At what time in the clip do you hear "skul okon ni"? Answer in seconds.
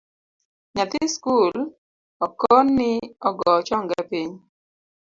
1.13-2.91